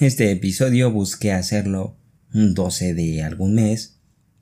[0.00, 1.98] Este episodio busqué hacerlo
[2.32, 3.98] un 12 de algún mes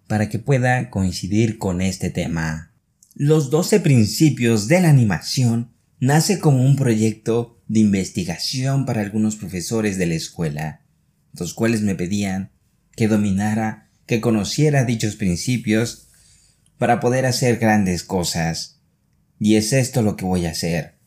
[0.07, 2.73] para que pueda coincidir con este tema.
[3.17, 9.99] Los 12 principios de la animación nace como un proyecto de investigación para algunos profesores
[9.99, 10.83] de la escuela,
[11.37, 12.53] los cuales me pedían
[12.95, 16.07] que dominara, que conociera dichos principios
[16.79, 18.79] para poder hacer grandes cosas.
[19.41, 20.99] Y es esto lo que voy a hacer.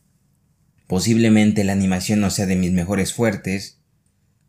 [0.88, 3.81] Posiblemente la animación no sea de mis mejores fuertes,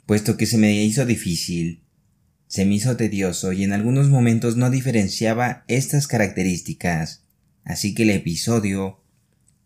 [0.06, 1.82] puesto que se me hizo difícil,
[2.46, 7.24] se me hizo tedioso y en algunos momentos no diferenciaba estas características,
[7.64, 9.00] así que el episodio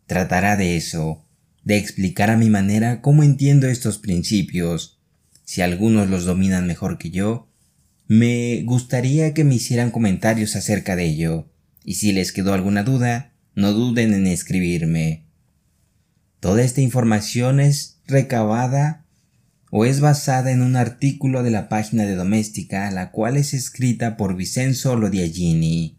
[0.06, 1.24] tratará de eso,
[1.64, 5.00] de explicar a mi manera cómo entiendo estos principios.
[5.44, 7.48] Si algunos los dominan mejor que yo,
[8.06, 11.50] me gustaría que me hicieran comentarios acerca de ello,
[11.84, 15.24] y si les quedó alguna duda, no duden en escribirme.
[16.38, 19.05] Toda esta información es recabada
[19.70, 24.16] o es basada en un artículo de la página de Doméstica, la cual es escrita
[24.16, 25.98] por Vicenzo Lodiagini,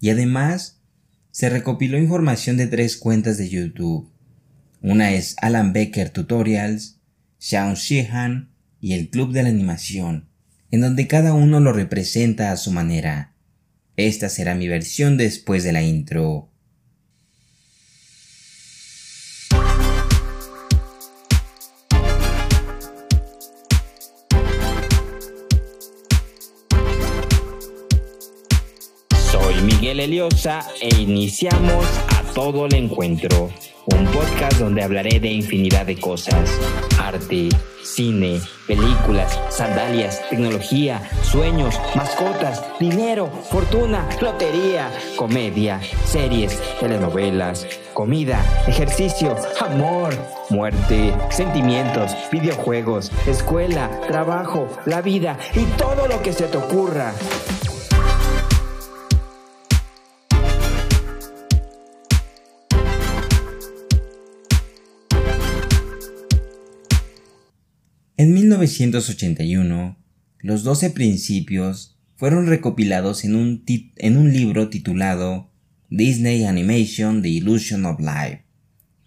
[0.00, 0.80] y además
[1.30, 4.10] se recopiló información de tres cuentas de YouTube.
[4.80, 7.00] Una es Alan Becker Tutorials,
[7.38, 10.28] Sean Sheehan y el Club de la Animación,
[10.70, 13.34] en donde cada uno lo representa a su manera.
[13.96, 16.52] Esta será mi versión después de la intro.
[29.88, 33.48] Miguel Eliosa e iniciamos a todo el encuentro,
[33.86, 36.50] un podcast donde hablaré de infinidad de cosas,
[37.00, 37.48] arte,
[37.82, 50.14] cine, películas, sandalias, tecnología, sueños, mascotas, dinero, fortuna, lotería, comedia, series, telenovelas, comida, ejercicio, amor,
[50.50, 57.14] muerte, sentimientos, videojuegos, escuela, trabajo, la vida y todo lo que se te ocurra.
[68.20, 69.96] En 1981,
[70.40, 75.52] los 12 principios fueron recopilados en un, libro titulado
[75.88, 78.42] Disney Animation The Illusion of Life,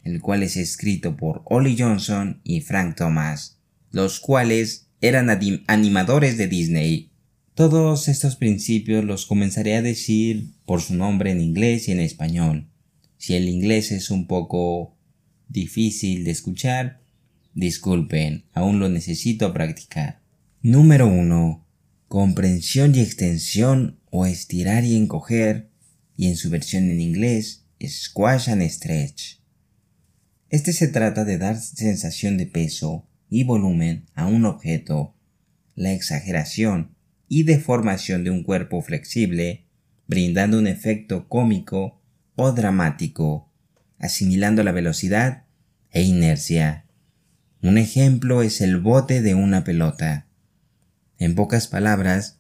[0.06, 3.60] el cual es escrito por Ollie Johnson y Frank Thomas,
[3.92, 5.30] los cuales eran
[5.68, 7.12] animadores de Disney.
[7.54, 12.70] Todos estos principios los comenzaré a decir por su nombre en inglés y en español.
[13.18, 14.96] Si el inglés es un poco
[15.50, 17.01] difícil de escuchar,
[17.54, 20.22] Disculpen, aún lo necesito practicar.
[20.62, 21.66] Número 1.
[22.08, 25.70] Comprensión y extensión o estirar y encoger,
[26.16, 29.40] y en su versión en inglés, squash and stretch.
[30.50, 35.16] Este se trata de dar sensación de peso y volumen a un objeto,
[35.76, 36.96] la exageración
[37.28, 39.66] y deformación de un cuerpo flexible,
[40.08, 42.02] brindando un efecto cómico
[42.36, 43.50] o dramático,
[43.98, 45.46] asimilando la velocidad
[45.90, 46.86] e inercia.
[47.62, 50.26] Un ejemplo es el bote de una pelota.
[51.20, 52.40] En pocas palabras,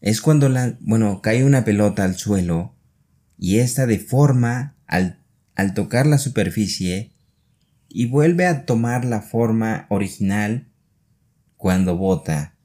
[0.00, 2.76] es cuando la, bueno, cae una pelota al suelo
[3.36, 5.18] y ésta deforma al,
[5.56, 7.12] al tocar la superficie
[7.88, 10.68] y vuelve a tomar la forma original
[11.56, 12.56] cuando bota.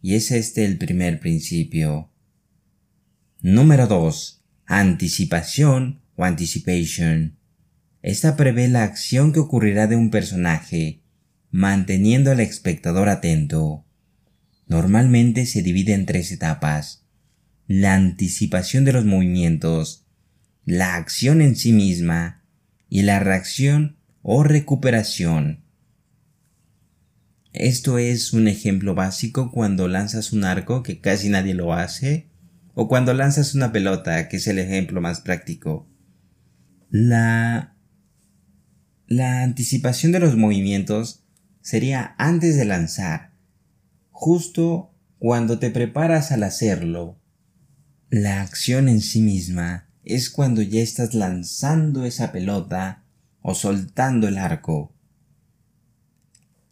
[0.00, 2.10] Y es este el primer principio.
[3.42, 4.42] Número 2.
[4.64, 7.36] Anticipación o anticipation.
[8.00, 11.02] Esta prevé la acción que ocurrirá de un personaje
[11.50, 13.84] manteniendo al espectador atento.
[14.66, 17.04] Normalmente se divide en tres etapas.
[17.66, 20.06] La anticipación de los movimientos,
[20.64, 22.42] la acción en sí misma
[22.88, 25.64] y la reacción o recuperación.
[27.52, 32.28] Esto es un ejemplo básico cuando lanzas un arco que casi nadie lo hace
[32.74, 35.88] o cuando lanzas una pelota que es el ejemplo más práctico.
[36.90, 37.74] La
[39.08, 41.24] la anticipación de los movimientos
[41.68, 43.34] sería antes de lanzar,
[44.10, 47.20] justo cuando te preparas al hacerlo.
[48.08, 53.04] La acción en sí misma es cuando ya estás lanzando esa pelota
[53.42, 54.96] o soltando el arco.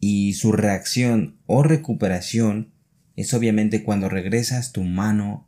[0.01, 2.73] Y su reacción o recuperación
[3.17, 5.47] es obviamente cuando regresas tu mano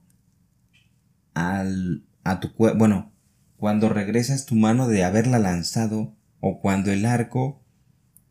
[1.32, 3.14] al, a tu cuerpo, bueno,
[3.56, 7.64] cuando regresas tu mano de haberla lanzado o cuando el arco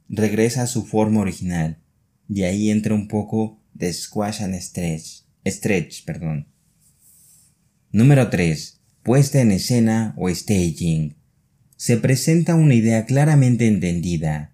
[0.09, 1.79] regresa a su forma original,
[2.29, 6.47] y ahí entra un poco de squash and stretch, stretch, perdón.
[7.91, 8.81] Número 3.
[9.03, 11.15] Puesta en escena o staging.
[11.77, 14.53] Se presenta una idea claramente entendida.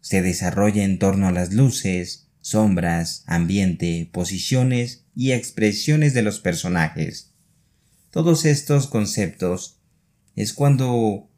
[0.00, 7.32] Se desarrolla en torno a las luces, sombras, ambiente, posiciones y expresiones de los personajes.
[8.10, 9.78] Todos estos conceptos
[10.36, 11.30] es cuando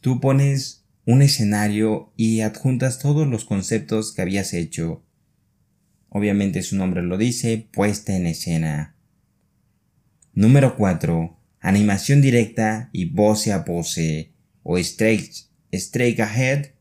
[0.00, 5.04] tú pones un escenario y adjuntas todos los conceptos que habías hecho.
[6.08, 8.96] Obviamente su nombre lo dice, puesta en escena.
[10.32, 11.38] Número 4.
[11.60, 15.32] Animación directa y pose a pose o straight,
[15.72, 16.72] straight ahead,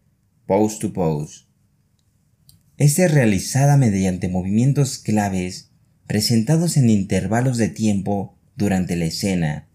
[0.46, 1.46] pose to pose.
[2.78, 5.72] Esta es realizada mediante movimientos claves
[6.08, 9.70] presentados en intervalos de tiempo durante la escena,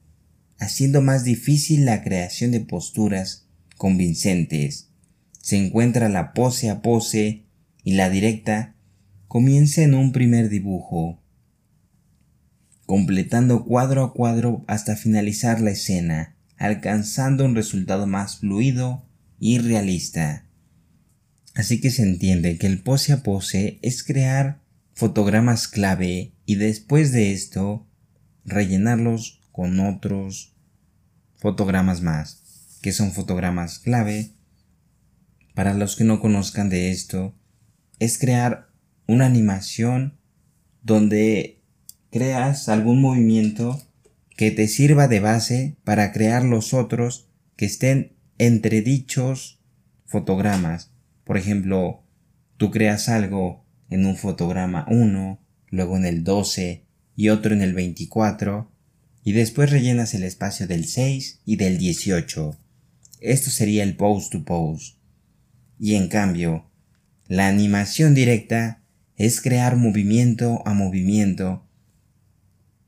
[0.58, 3.47] haciendo más difícil la creación de posturas
[3.78, 4.90] convincentes.
[5.40, 7.46] Se encuentra la pose a pose
[7.82, 8.74] y la directa
[9.28, 11.22] comienza en un primer dibujo,
[12.84, 19.06] completando cuadro a cuadro hasta finalizar la escena, alcanzando un resultado más fluido
[19.38, 20.44] y realista.
[21.54, 24.60] Así que se entiende que el pose a pose es crear
[24.94, 27.86] fotogramas clave y después de esto
[28.44, 30.54] rellenarlos con otros
[31.36, 32.37] fotogramas más,
[32.82, 34.32] que son fotogramas clave.
[35.54, 37.34] Para los que no conozcan de esto,
[37.98, 38.70] es crear
[39.06, 40.18] una animación
[40.82, 41.62] donde
[42.10, 43.82] creas algún movimiento
[44.36, 49.60] que te sirva de base para crear los otros que estén entre dichos
[50.06, 50.92] fotogramas.
[51.24, 52.04] Por ejemplo,
[52.56, 55.40] tú creas algo en un fotograma 1,
[55.70, 56.86] luego en el 12
[57.16, 58.70] y otro en el 24,
[59.24, 62.56] y después rellenas el espacio del 6 y del 18.
[63.20, 64.94] Esto sería el pose to pose.
[65.78, 66.70] Y en cambio,
[67.26, 68.82] la animación directa
[69.16, 71.66] es crear movimiento a movimiento,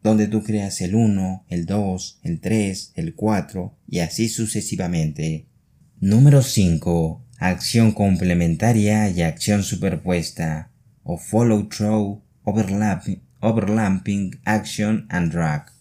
[0.03, 5.47] donde tú creas el 1, el 2, el 3, el 4 y así sucesivamente.
[6.00, 7.26] Número 5.
[7.38, 10.71] Acción complementaria y acción superpuesta,
[11.03, 15.80] o follow through, overlapping, overlapping action and drag.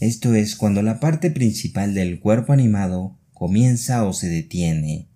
[0.00, 5.10] Esto es cuando la parte principal del cuerpo animado comienza o se detiene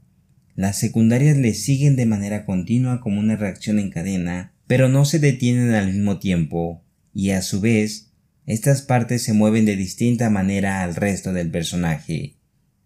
[0.56, 5.19] las secundarias le siguen de manera continua como una reacción en cadena, pero no se
[5.19, 8.12] detienen al mismo tiempo, y a su vez,
[8.46, 12.36] estas partes se mueven de distinta manera al resto del personaje.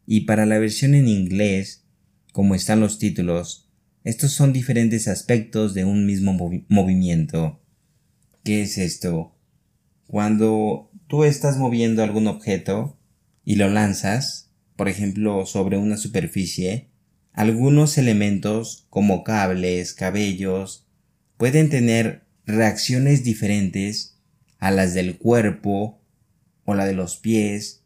[0.06, 1.84] Y para la versión en inglés,
[2.32, 3.68] como están los títulos,
[4.02, 6.32] estos son diferentes aspectos de un mismo
[6.68, 7.60] movimiento.
[8.44, 9.36] ¿Qué es esto?
[10.06, 12.96] Cuando tú estás moviendo algún objeto
[13.44, 16.90] y lo lanzas, por ejemplo, sobre una superficie,
[17.32, 20.86] algunos elementos como cables, cabellos,
[21.36, 24.18] pueden tener reacciones diferentes
[24.58, 26.00] a las del cuerpo
[26.64, 27.82] o la de los pies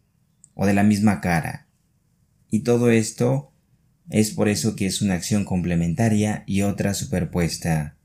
[0.54, 1.68] o de la misma cara.
[2.50, 3.52] Y todo esto
[4.10, 7.96] es por eso que es una acción complementaria y otra superpuesta.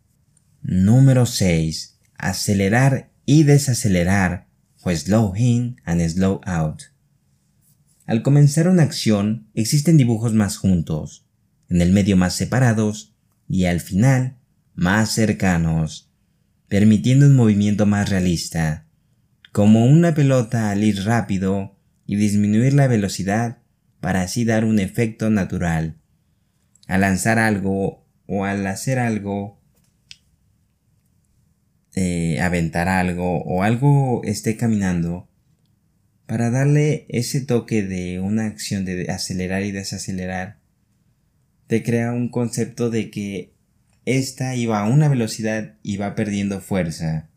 [0.61, 1.97] Número 6.
[2.17, 4.46] Acelerar y desacelerar
[4.81, 6.83] o slow in and slow out.
[8.05, 11.25] Al comenzar una acción existen dibujos más juntos,
[11.69, 13.13] en el medio más separados
[13.49, 14.37] y al final
[14.75, 16.11] más cercanos,
[16.67, 18.85] permitiendo un movimiento más realista,
[19.51, 21.75] como una pelota al ir rápido
[22.05, 23.57] y disminuir la velocidad
[23.99, 25.97] para así dar un efecto natural.
[26.87, 29.56] Al lanzar algo o al hacer algo,
[31.99, 35.27] eh, aventar algo o algo esté caminando,
[36.27, 40.59] para darle ese toque de una acción de acelerar y desacelerar,
[41.65, 43.55] te crea un concepto de que
[44.05, 47.31] esta iba a una velocidad y va perdiendo fuerza.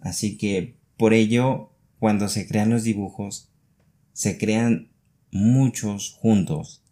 [0.00, 3.52] Así que por ello, cuando se crean los dibujos,
[4.12, 4.88] se crean
[5.30, 6.82] muchos juntos.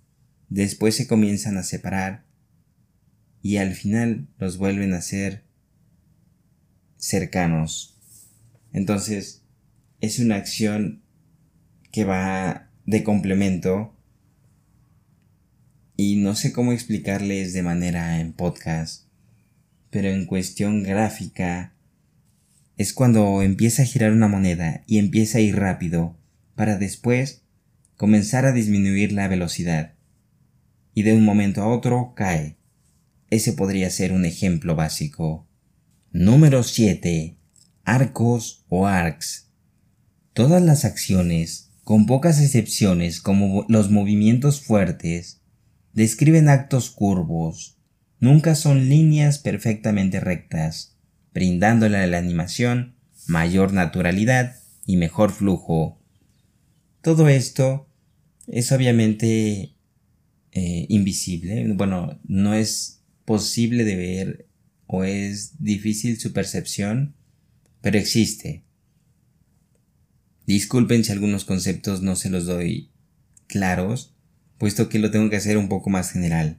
[0.51, 2.23] Después se comienzan a separar
[3.43, 5.44] y al final los vuelven a ser
[7.05, 7.95] cercanos.
[8.73, 9.43] Entonces,
[10.01, 11.03] es una acción
[11.93, 13.95] que va de complemento
[15.97, 19.05] y no sé cómo explicarles de manera en podcast,
[19.91, 21.75] pero en cuestión gráfica
[22.79, 26.17] es cuando empieza a girar una moneda y empieza a ir rápido
[26.57, 27.43] para después
[27.99, 29.93] comenzar a disminuir la velocidad
[30.95, 32.57] y de un momento a otro cae.
[33.29, 35.47] Ese podría ser un ejemplo básico.
[36.17, 37.37] Número 7.
[37.83, 39.51] Arcos o arcs.
[40.33, 45.41] Todas las acciones, con pocas excepciones como los movimientos fuertes,
[45.93, 47.79] describen actos curvos,
[48.21, 50.97] nunca son líneas perfectamente rectas,
[51.33, 52.95] brindándole a la animación
[53.27, 54.55] mayor naturalidad
[54.87, 56.01] y mejor flujo.
[57.03, 57.89] Todo esto
[58.47, 59.75] es obviamente
[60.53, 64.54] eh, invisible, bueno, no es posible de ver
[64.87, 67.15] o es difícil su percepción,
[67.81, 68.65] pero existe.
[70.47, 72.91] Disculpen si algunos conceptos no se los doy
[73.47, 74.15] claros,
[74.59, 76.59] puesto que lo tengo que hacer un poco más general.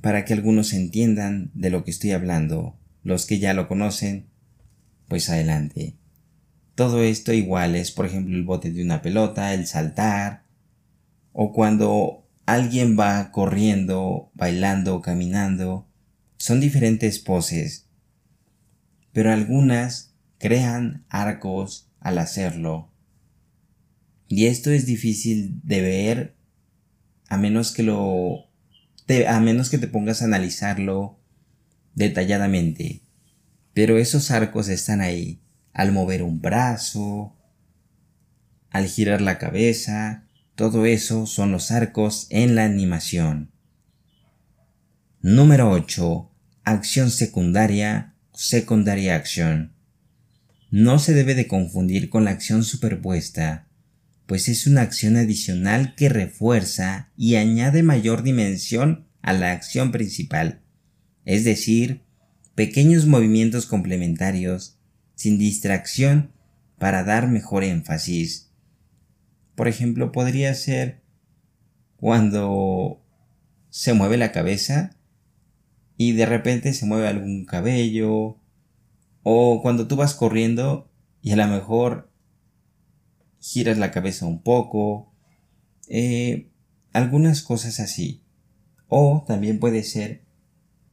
[0.00, 4.26] Para que algunos entiendan de lo que estoy hablando, los que ya lo conocen,
[5.08, 5.96] pues adelante.
[6.74, 10.44] Todo esto igual es, por ejemplo, el bote de una pelota, el saltar,
[11.32, 15.88] o cuando alguien va corriendo, bailando, caminando.
[16.44, 17.88] Son diferentes poses,
[19.14, 22.92] pero algunas crean arcos al hacerlo.
[24.28, 26.36] Y esto es difícil de ver
[27.30, 28.50] a menos que lo
[29.26, 31.18] a menos que te pongas a analizarlo
[31.94, 33.00] detalladamente.
[33.72, 35.40] Pero esos arcos están ahí
[35.72, 37.38] al mover un brazo,
[38.68, 43.50] al girar la cabeza, todo eso son los arcos en la animación.
[45.22, 46.32] Número 8.
[46.66, 49.74] Acción secundaria, secondary action.
[50.70, 53.68] No se debe de confundir con la acción superpuesta,
[54.24, 60.62] pues es una acción adicional que refuerza y añade mayor dimensión a la acción principal,
[61.26, 62.00] es decir,
[62.54, 64.78] pequeños movimientos complementarios
[65.16, 66.32] sin distracción
[66.78, 68.52] para dar mejor énfasis.
[69.54, 71.02] Por ejemplo, podría ser
[71.98, 73.04] cuando
[73.68, 74.93] se mueve la cabeza
[75.96, 78.38] y de repente se mueve algún cabello
[79.22, 80.90] o cuando tú vas corriendo
[81.22, 82.10] y a lo mejor
[83.40, 85.14] giras la cabeza un poco
[85.88, 86.50] eh,
[86.92, 88.22] algunas cosas así.
[88.88, 90.24] O también puede ser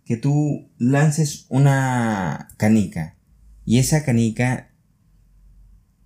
[0.05, 3.17] que tú lances una canica
[3.65, 4.73] y esa canica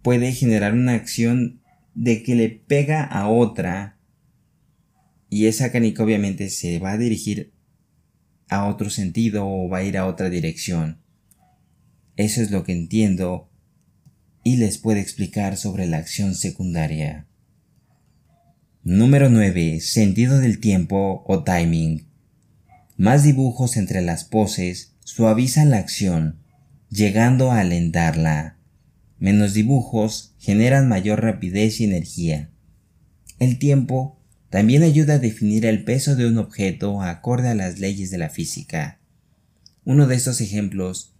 [0.02, 1.62] puede generar una acción
[1.96, 3.98] de que le pega a otra
[5.30, 7.55] y esa canica obviamente se va a dirigir
[8.50, 11.00] a otro sentido o va a ir a otra dirección.
[12.16, 13.50] Eso es lo que entiendo
[14.44, 17.28] y les puedo explicar sobre la acción secundaria.
[18.84, 19.80] Número 9.
[19.82, 22.08] Sentido del tiempo o timing.
[22.98, 26.40] Más dibujos entre las poses suavizan la acción
[26.90, 28.58] llegando a alentarla.
[29.18, 32.52] Menos dibujos generan mayor rapidez y energía.
[33.40, 34.15] El tiempo
[34.56, 38.30] también ayuda a definir el peso de un objeto acorde a las leyes de la
[38.30, 39.02] física.
[39.84, 41.14] Uno de estos ejemplos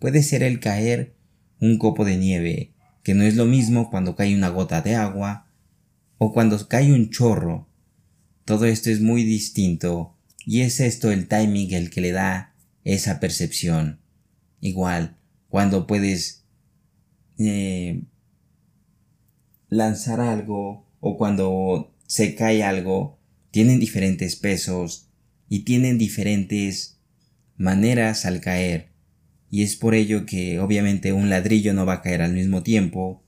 [0.00, 1.14] puede ser el caer
[1.60, 2.72] un copo de nieve,
[3.04, 5.46] que no es lo mismo cuando cae una gota de agua
[6.18, 7.68] o cuando cae un chorro.
[8.44, 13.20] Todo esto es muy distinto y es esto el timing el que le da esa
[13.20, 14.00] percepción.
[14.60, 15.16] Igual,
[15.48, 16.44] cuando puedes
[17.38, 18.02] eh,
[19.68, 23.20] lanzar algo o cuando se cae algo,
[23.52, 25.12] tienen diferentes pesos
[25.48, 26.98] y tienen diferentes
[27.56, 28.90] maneras al caer.
[29.48, 33.24] Y es por ello que obviamente un ladrillo no va a caer al mismo tiempo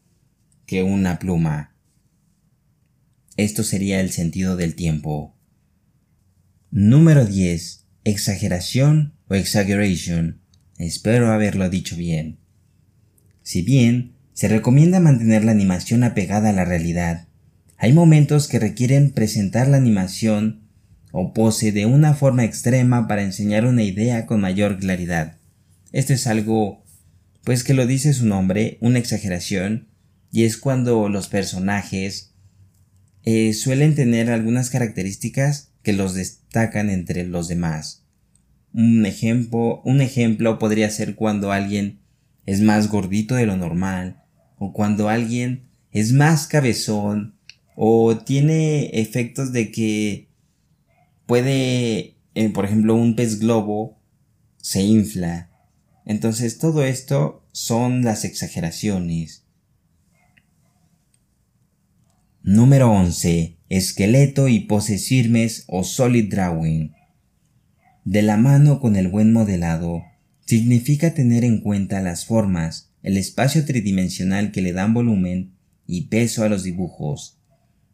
[0.66, 1.76] que una pluma.
[3.36, 5.36] Esto sería el sentido del tiempo.
[6.72, 7.86] Número 10.
[8.02, 10.40] Exageración o exaggeration.
[10.76, 12.40] Espero haberlo dicho bien.
[13.44, 17.28] Si bien se recomienda mantener la animación apegada a la realidad,
[17.82, 20.68] hay momentos que requieren presentar la animación
[21.10, 25.38] o pose de una forma extrema para enseñar una idea con mayor claridad.
[25.90, 26.84] Esto es algo,
[27.42, 29.88] pues que lo dice su nombre, una exageración,
[30.30, 32.34] y es cuando los personajes
[33.24, 38.04] eh, suelen tener algunas características que los destacan entre los demás.
[38.72, 41.98] Un ejemplo, un ejemplo podría ser cuando alguien
[42.46, 44.22] es más gordito de lo normal,
[44.56, 47.41] o cuando alguien es más cabezón,
[47.76, 50.28] o tiene efectos de que
[51.26, 53.98] puede, eh, por ejemplo, un pez globo
[54.58, 55.50] se infla.
[56.04, 59.44] Entonces todo esto son las exageraciones.
[62.42, 63.56] Número 11.
[63.68, 66.92] Esqueleto y poses firmes o solid drawing.
[68.04, 70.02] De la mano con el buen modelado,
[70.44, 75.54] significa tener en cuenta las formas, el espacio tridimensional que le dan volumen
[75.86, 77.38] y peso a los dibujos,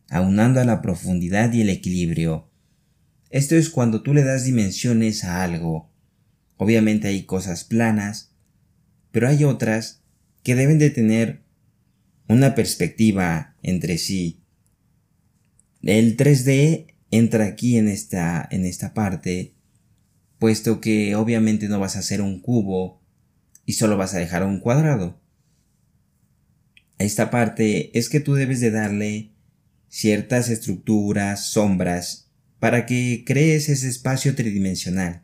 [0.09, 2.51] aunando a la profundidad y el equilibrio.
[3.31, 5.91] Esto es cuando tú le das dimensiones a algo.
[6.57, 8.35] Obviamente hay cosas planas,
[9.11, 10.03] pero hay otras
[10.43, 11.43] que deben de tener
[12.29, 14.43] una perspectiva entre sí.
[15.83, 19.55] El 3D entra aquí en esta, en esta parte
[20.39, 23.03] puesto que obviamente no vas a hacer un cubo
[23.67, 25.21] y solo vas a dejar un cuadrado.
[26.99, 29.33] Esta parte es que tú debes de darle
[29.89, 32.29] ciertas estructuras, sombras
[32.59, 35.23] para que crees ese espacio tridimensional.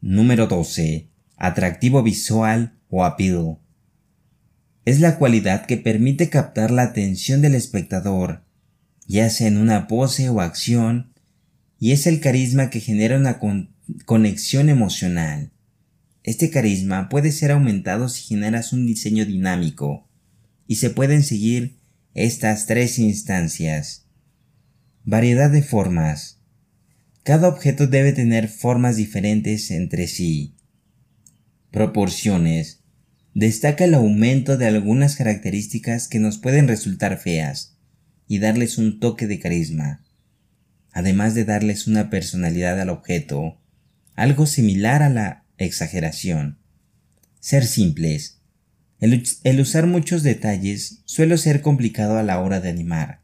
[0.00, 1.08] Número 12.
[1.36, 3.58] Atractivo visual o appeal.
[4.84, 8.44] Es la cualidad que permite captar la atención del espectador,
[9.06, 11.12] ya sea en una pose o acción,
[11.78, 13.40] y es el carisma que genera una
[14.04, 15.52] conexión emocional.
[16.24, 20.08] Este carisma puede ser aumentado si generas un diseño dinámico,
[20.66, 21.81] y se pueden seguir
[22.14, 24.06] estas tres instancias.
[25.04, 26.42] Variedad de formas.
[27.22, 30.56] Cada objeto debe tener formas diferentes entre sí.
[31.70, 32.82] Proporciones.
[33.32, 37.78] Destaca el aumento de algunas características que nos pueden resultar feas
[38.28, 40.04] y darles un toque de carisma,
[40.92, 43.58] además de darles una personalidad al objeto,
[44.14, 46.58] algo similar a la exageración.
[47.40, 48.41] Ser simples.
[49.02, 53.20] El, usar muchos detalles suele ser complicado a la hora de animar.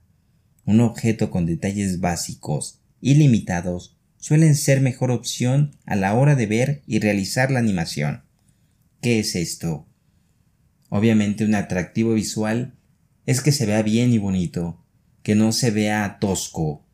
[0.64, 6.47] Un objeto con detalles básicos y limitados suelen ser mejor opción a la hora de
[6.47, 8.25] ver y realizar la animación.
[9.00, 9.87] ¿Qué es esto?
[10.88, 12.75] Obviamente un atractivo visual
[13.25, 14.85] es que se vea bien y bonito,
[15.23, 16.85] que no se vea tosco.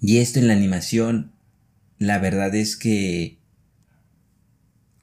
[0.00, 1.34] Y esto en la animación,
[1.98, 3.38] la verdad es que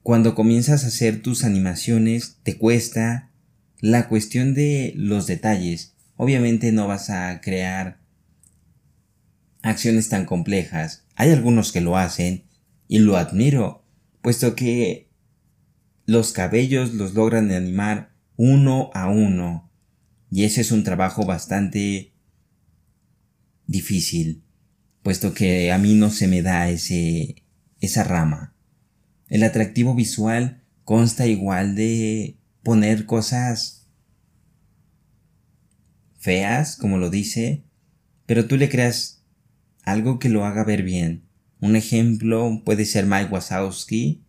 [0.03, 3.31] cuando comienzas a hacer tus animaciones te cuesta
[3.79, 5.95] la cuestión de los detalles.
[6.17, 8.01] Obviamente no vas a crear
[9.62, 11.05] acciones tan complejas.
[11.15, 12.43] Hay algunos que lo hacen
[12.89, 13.86] y lo admiro,
[14.22, 15.10] puesto que
[16.05, 19.72] los cabellos los logran animar uno a uno.
[20.29, 22.13] Y ese es un trabajo bastante
[23.67, 24.43] difícil,
[25.01, 27.43] puesto que a mí no se me da ese,
[27.79, 28.52] esa rama.
[29.33, 33.87] El atractivo visual consta igual de poner cosas
[36.19, 37.63] feas, como lo dice,
[38.27, 39.23] pero tú le creas
[39.81, 41.23] algo que lo haga ver bien.
[41.59, 44.23] Un ejemplo puede ser Mike Wazowski,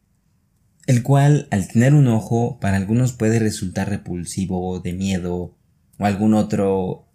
[0.87, 5.55] el cual al tener un ojo para algunos puede resultar repulsivo, de miedo
[5.99, 7.13] o algún otro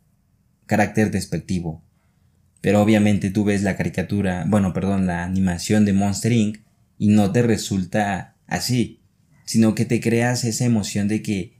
[0.68, 1.84] carácter despectivo.
[2.62, 6.69] Pero obviamente tú ves la caricatura, bueno, perdón, la animación de Monster Inc.
[7.00, 9.02] y no te resulta así,
[9.46, 11.58] sino que te creas esa emoción de que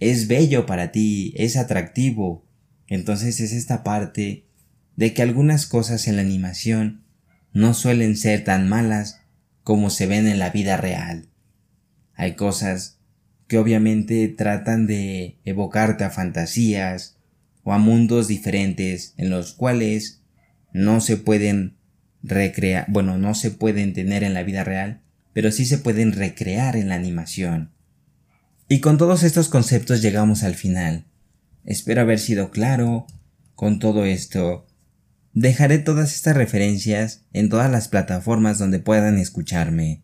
[0.00, 2.48] es bello para ti, es atractivo.
[2.88, 4.46] Entonces es esta parte
[4.96, 7.04] de que algunas cosas en la animación
[7.52, 9.20] no suelen ser tan malas
[9.62, 11.28] como se ven en la vida real.
[12.14, 12.98] Hay cosas
[13.46, 17.18] que obviamente tratan de evocarte a fantasías
[17.62, 20.22] o a mundos diferentes en los cuales
[20.72, 21.79] no se pueden
[22.22, 25.00] recrear, bueno, no se pueden tener en la vida real,
[25.32, 27.72] pero sí se pueden recrear en la animación.
[28.68, 31.06] Y con todos estos conceptos llegamos al final.
[31.64, 33.06] Espero haber sido claro
[33.54, 34.66] con todo esto
[35.32, 40.02] Dejaré todas estas referencias en todas las plataformas donde puedan escucharme.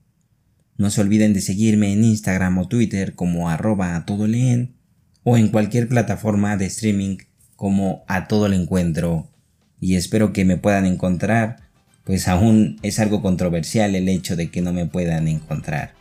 [0.77, 4.77] No se olviden de seguirme en Instagram o Twitter como arroba a todo leen
[5.25, 7.17] o en cualquier plataforma de streaming
[7.57, 9.33] como a todo el encuentro.
[9.81, 11.66] Y espero que me puedan encontrar,
[12.07, 15.95] pues aún es algo controversial el hecho de que no me puedan encontrar.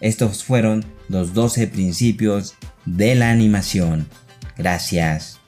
[0.00, 4.06] Estos fueron los 12 principios de la animación.
[4.58, 5.39] Gracias.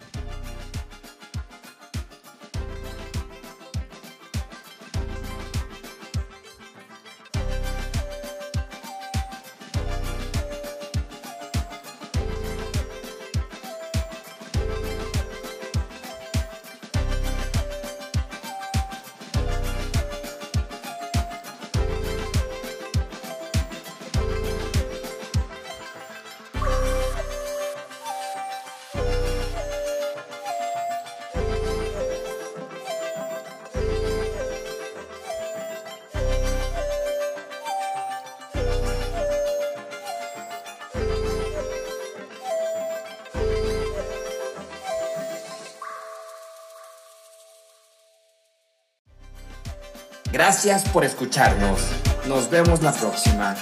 [50.32, 51.78] Gracias por escucharnos.
[52.26, 53.54] Nos vemos la próxima.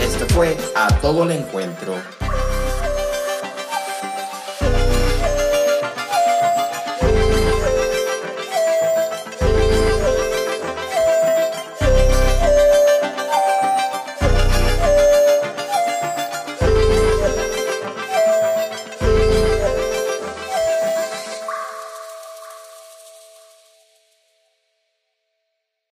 [0.00, 1.94] Esto fue A Todo el Encuentro.